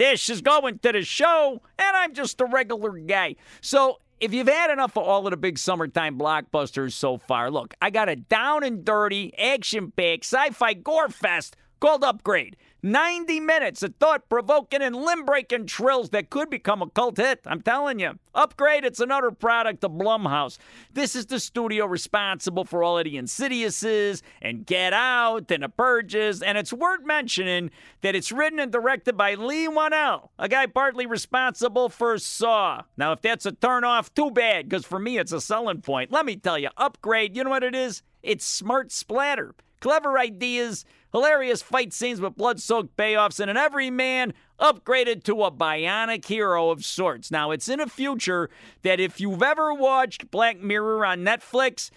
This 0.00 0.30
is 0.30 0.40
going 0.40 0.78
to 0.78 0.92
the 0.92 1.02
show, 1.02 1.60
and 1.78 1.94
I'm 1.94 2.14
just 2.14 2.40
a 2.40 2.46
regular 2.46 2.92
guy. 2.92 3.36
So, 3.60 3.98
if 4.18 4.32
you've 4.32 4.48
had 4.48 4.70
enough 4.70 4.96
of 4.96 5.02
all 5.02 5.26
of 5.26 5.30
the 5.30 5.36
big 5.36 5.58
summertime 5.58 6.18
blockbusters 6.18 6.92
so 6.92 7.18
far, 7.18 7.50
look, 7.50 7.74
I 7.82 7.90
got 7.90 8.08
a 8.08 8.16
down 8.16 8.64
and 8.64 8.82
dirty, 8.82 9.36
action 9.36 9.92
packed 9.94 10.24
sci 10.24 10.52
fi 10.52 10.72
gore 10.72 11.10
fest 11.10 11.54
called 11.80 12.04
Upgrade. 12.04 12.56
90 12.82 13.40
minutes 13.40 13.82
of 13.82 13.94
thought 13.96 14.28
provoking 14.30 14.80
and 14.80 14.96
limb 14.96 15.24
breaking 15.24 15.66
trills 15.66 16.10
that 16.10 16.30
could 16.30 16.48
become 16.48 16.80
a 16.80 16.88
cult 16.88 17.18
hit. 17.18 17.40
I'm 17.46 17.60
telling 17.60 17.98
you. 17.98 18.18
Upgrade, 18.34 18.84
it's 18.84 19.00
another 19.00 19.30
product 19.30 19.84
of 19.84 19.92
Blumhouse. 19.92 20.56
This 20.92 21.14
is 21.14 21.26
the 21.26 21.40
studio 21.40 21.84
responsible 21.84 22.64
for 22.64 22.82
all 22.82 22.96
of 22.96 23.04
the 23.04 23.16
Insidiouses 23.16 24.22
and 24.40 24.64
Get 24.64 24.92
Out 24.92 25.50
and 25.50 25.62
The 25.62 25.68
Purges, 25.68 26.40
and 26.40 26.56
it's 26.56 26.72
worth 26.72 27.04
mentioning 27.04 27.70
that 28.02 28.14
it's 28.14 28.32
written 28.32 28.60
and 28.60 28.72
directed 28.72 29.16
by 29.16 29.34
Leigh 29.34 29.68
Whannell, 29.68 30.30
a 30.38 30.48
guy 30.48 30.66
partly 30.66 31.06
responsible 31.06 31.88
for 31.88 32.18
Saw. 32.18 32.82
Now, 32.96 33.12
if 33.12 33.20
that's 33.20 33.46
a 33.46 33.52
turnoff, 33.52 34.14
too 34.14 34.30
bad, 34.30 34.68
because 34.68 34.86
for 34.86 34.98
me 34.98 35.18
it's 35.18 35.32
a 35.32 35.40
selling 35.40 35.82
point. 35.82 36.12
Let 36.12 36.24
me 36.24 36.36
tell 36.36 36.58
you, 36.58 36.70
Upgrade, 36.76 37.36
you 37.36 37.44
know 37.44 37.50
what 37.50 37.64
it 37.64 37.74
is? 37.74 38.02
It's 38.22 38.44
smart 38.44 38.92
splatter. 38.92 39.54
Clever 39.80 40.18
ideas, 40.18 40.84
hilarious 41.12 41.62
fight 41.62 41.92
scenes 41.92 42.20
with 42.20 42.36
blood 42.36 42.60
soaked 42.60 42.96
payoffs, 42.96 43.40
and 43.40 43.50
an 43.50 43.56
everyman 43.56 44.34
upgraded 44.60 45.22
to 45.24 45.42
a 45.42 45.50
bionic 45.50 46.26
hero 46.26 46.70
of 46.70 46.84
sorts. 46.84 47.30
Now, 47.30 47.50
it's 47.50 47.68
in 47.68 47.80
a 47.80 47.86
future 47.86 48.50
that 48.82 49.00
if 49.00 49.20
you've 49.20 49.42
ever 49.42 49.72
watched 49.72 50.30
Black 50.30 50.60
Mirror 50.60 51.04
on 51.06 51.20
Netflix, 51.20 51.90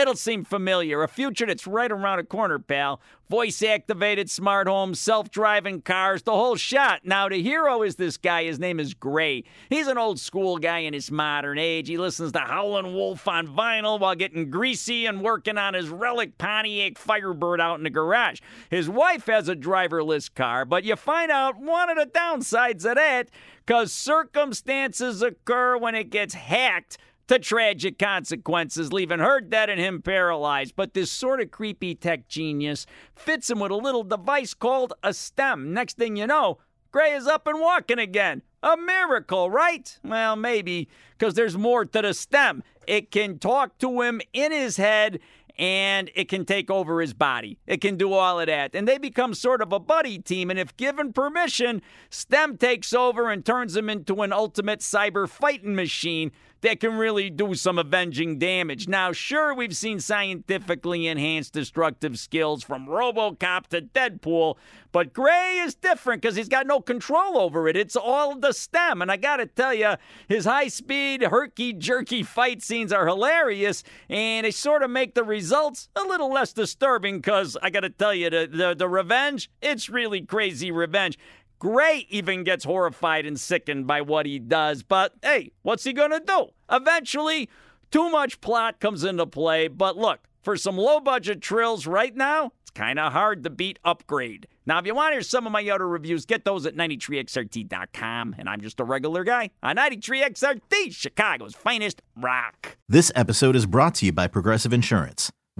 It'll 0.00 0.16
seem 0.16 0.44
familiar. 0.44 1.02
A 1.02 1.08
future 1.08 1.44
that's 1.44 1.66
right 1.66 1.92
around 1.92 2.20
a 2.20 2.24
corner, 2.24 2.58
pal. 2.58 3.02
Voice 3.28 3.62
activated 3.62 4.30
smart 4.30 4.66
homes, 4.66 4.98
self 4.98 5.30
driving 5.30 5.82
cars, 5.82 6.22
the 6.22 6.32
whole 6.32 6.56
shot. 6.56 7.02
Now, 7.04 7.28
the 7.28 7.42
hero 7.42 7.82
is 7.82 7.96
this 7.96 8.16
guy. 8.16 8.44
His 8.44 8.58
name 8.58 8.80
is 8.80 8.94
Gray. 8.94 9.44
He's 9.68 9.88
an 9.88 9.98
old 9.98 10.18
school 10.18 10.56
guy 10.56 10.78
in 10.78 10.94
his 10.94 11.10
modern 11.10 11.58
age. 11.58 11.88
He 11.88 11.98
listens 11.98 12.32
to 12.32 12.38
Howlin' 12.38 12.94
Wolf 12.94 13.28
on 13.28 13.46
vinyl 13.46 14.00
while 14.00 14.14
getting 14.14 14.48
greasy 14.48 15.04
and 15.04 15.20
working 15.20 15.58
on 15.58 15.74
his 15.74 15.90
relic 15.90 16.38
Pontiac 16.38 16.96
Firebird 16.96 17.60
out 17.60 17.76
in 17.76 17.84
the 17.84 17.90
garage. 17.90 18.40
His 18.70 18.88
wife 18.88 19.26
has 19.26 19.50
a 19.50 19.54
driverless 19.54 20.34
car, 20.34 20.64
but 20.64 20.84
you 20.84 20.96
find 20.96 21.30
out 21.30 21.60
one 21.60 21.90
of 21.90 21.98
the 21.98 22.06
downsides 22.06 22.86
of 22.86 22.94
that 22.94 23.28
because 23.66 23.92
circumstances 23.92 25.20
occur 25.20 25.76
when 25.76 25.94
it 25.94 26.08
gets 26.08 26.32
hacked 26.32 26.96
to 27.30 27.38
tragic 27.38 27.96
consequences, 27.96 28.92
leaving 28.92 29.20
her 29.20 29.40
dead 29.40 29.70
and 29.70 29.78
him 29.78 30.02
paralyzed. 30.02 30.74
But 30.74 30.94
this 30.94 31.12
sort 31.12 31.40
of 31.40 31.52
creepy 31.52 31.94
tech 31.94 32.26
genius 32.26 32.86
fits 33.14 33.48
him 33.48 33.60
with 33.60 33.70
a 33.70 33.76
little 33.76 34.02
device 34.02 34.52
called 34.52 34.94
a 35.04 35.14
stem. 35.14 35.72
Next 35.72 35.96
thing 35.96 36.16
you 36.16 36.26
know, 36.26 36.58
Gray 36.90 37.12
is 37.12 37.28
up 37.28 37.46
and 37.46 37.60
walking 37.60 38.00
again. 38.00 38.42
A 38.64 38.76
miracle, 38.76 39.48
right? 39.48 39.96
Well, 40.02 40.34
maybe, 40.34 40.88
because 41.16 41.34
there's 41.34 41.56
more 41.56 41.84
to 41.84 42.02
the 42.02 42.14
stem. 42.14 42.64
It 42.88 43.12
can 43.12 43.38
talk 43.38 43.78
to 43.78 44.00
him 44.00 44.20
in 44.32 44.50
his 44.50 44.76
head 44.76 45.20
and 45.60 46.10
it 46.14 46.30
can 46.30 46.46
take 46.46 46.70
over 46.70 47.02
his 47.02 47.12
body. 47.12 47.58
It 47.66 47.82
can 47.82 47.98
do 47.98 48.14
all 48.14 48.40
of 48.40 48.46
that. 48.46 48.74
And 48.74 48.88
they 48.88 48.96
become 48.96 49.34
sort 49.34 49.60
of 49.60 49.74
a 49.74 49.78
buddy 49.78 50.18
team. 50.18 50.48
And 50.48 50.58
if 50.58 50.74
given 50.78 51.12
permission, 51.12 51.82
STEM 52.08 52.56
takes 52.56 52.94
over 52.94 53.28
and 53.28 53.44
turns 53.44 53.76
him 53.76 53.90
into 53.90 54.22
an 54.22 54.32
ultimate 54.32 54.80
cyber 54.80 55.28
fighting 55.28 55.74
machine 55.74 56.32
that 56.62 56.80
can 56.80 56.96
really 56.96 57.30
do 57.30 57.54
some 57.54 57.78
avenging 57.78 58.38
damage. 58.38 58.88
Now, 58.88 59.12
sure, 59.12 59.54
we've 59.54 59.76
seen 59.76 60.00
scientifically 60.00 61.06
enhanced 61.06 61.52
destructive 61.54 62.18
skills 62.18 62.62
from 62.62 62.86
Robocop 62.86 63.68
to 63.68 63.82
Deadpool, 63.82 64.56
but 64.92 65.12
Gray 65.12 65.58
is 65.58 65.74
different 65.74 66.20
because 66.20 66.36
he's 66.36 66.48
got 66.48 66.66
no 66.66 66.80
control 66.80 67.38
over 67.38 67.68
it. 67.68 67.76
It's 67.76 67.96
all 67.96 68.36
the 68.36 68.52
stem. 68.52 69.00
And 69.00 69.10
I 69.10 69.16
got 69.16 69.36
to 69.36 69.46
tell 69.46 69.72
you, 69.72 69.94
his 70.28 70.44
high 70.44 70.68
speed, 70.68 71.22
herky 71.22 71.72
jerky 71.72 72.22
fight 72.22 72.62
scenes 72.62 72.92
are 72.92 73.06
hilarious, 73.06 73.82
and 74.08 74.44
they 74.44 74.50
sort 74.50 74.82
of 74.82 74.90
make 74.90 75.14
the 75.14 75.24
results 75.50 75.88
a 75.96 76.02
little 76.02 76.32
less 76.32 76.52
disturbing 76.52 77.18
because 77.18 77.56
I 77.60 77.70
got 77.70 77.80
to 77.80 77.90
tell 77.90 78.14
you, 78.14 78.30
the, 78.30 78.48
the, 78.50 78.74
the 78.78 78.88
revenge, 78.88 79.50
it's 79.60 79.88
really 79.88 80.20
crazy 80.20 80.70
revenge. 80.70 81.18
Gray 81.58 82.06
even 82.08 82.44
gets 82.44 82.64
horrified 82.64 83.26
and 83.26 83.38
sickened 83.38 83.88
by 83.88 84.00
what 84.00 84.26
he 84.26 84.38
does. 84.38 84.84
But 84.84 85.14
hey, 85.24 85.50
what's 85.62 85.82
he 85.82 85.92
going 85.92 86.12
to 86.12 86.22
do? 86.24 86.50
Eventually, 86.70 87.48
too 87.90 88.08
much 88.10 88.40
plot 88.40 88.78
comes 88.78 89.02
into 89.02 89.26
play. 89.26 89.66
But 89.66 89.96
look, 89.96 90.20
for 90.40 90.56
some 90.56 90.76
low 90.76 91.00
budget 91.00 91.40
trills 91.40 91.84
right 91.84 92.14
now, 92.14 92.52
it's 92.62 92.70
kind 92.70 93.00
of 93.00 93.12
hard 93.12 93.42
to 93.42 93.50
beat 93.50 93.80
Upgrade. 93.84 94.46
Now, 94.66 94.78
if 94.78 94.86
you 94.86 94.94
want 94.94 95.10
to 95.10 95.14
hear 95.16 95.22
some 95.22 95.46
of 95.46 95.52
my 95.52 95.68
other 95.68 95.88
reviews, 95.88 96.26
get 96.26 96.44
those 96.44 96.64
at 96.64 96.76
93xrt.com. 96.76 98.36
And 98.38 98.48
I'm 98.48 98.60
just 98.60 98.78
a 98.78 98.84
regular 98.84 99.24
guy 99.24 99.50
on 99.64 99.76
93xrt, 99.76 100.92
Chicago's 100.92 101.56
finest 101.56 102.02
rock. 102.16 102.76
This 102.88 103.10
episode 103.16 103.56
is 103.56 103.66
brought 103.66 103.96
to 103.96 104.06
you 104.06 104.12
by 104.12 104.28
Progressive 104.28 104.72
Insurance. 104.72 105.32